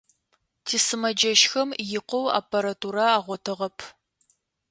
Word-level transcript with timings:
Тисымэджэщхэм 0.65 1.69
икъоу 1.97 2.25
аппаратурэ 2.39 3.05
агъотыгъэп. 3.17 3.77